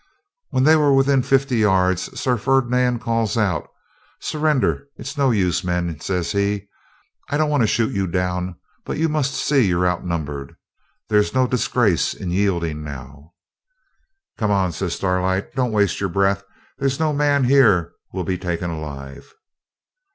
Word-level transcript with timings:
When 0.49 0.63
they 0.63 0.75
were 0.75 0.95
within 0.95 1.21
fifty 1.21 1.57
yards 1.57 2.19
Sir 2.19 2.35
Ferdinand 2.35 3.01
calls 3.01 3.37
out, 3.37 3.69
'Surrender! 4.19 4.87
It's 4.95 5.15
no 5.15 5.29
use, 5.29 5.63
men,' 5.63 5.99
says 5.99 6.31
he; 6.31 6.67
'I 7.29 7.37
don't 7.37 7.51
want 7.51 7.61
to 7.61 7.67
shoot 7.67 7.93
you 7.93 8.07
down, 8.07 8.55
but 8.83 8.97
you 8.97 9.07
must 9.07 9.35
see 9.35 9.61
you're 9.67 9.85
outnumbered. 9.87 10.55
There's 11.09 11.35
no 11.35 11.45
disgrace 11.45 12.15
in 12.15 12.31
yielding 12.31 12.83
now.' 12.83 13.33
'Come 14.39 14.49
on!' 14.49 14.71
says 14.71 14.95
Starlight; 14.95 15.53
'don't 15.53 15.71
waste 15.71 15.99
your 15.99 16.09
breath! 16.09 16.43
There's 16.79 16.99
no 16.99 17.13
man 17.13 17.43
here 17.43 17.93
will 18.11 18.23
be 18.23 18.39
taken 18.39 18.71
alive.' 18.71 19.31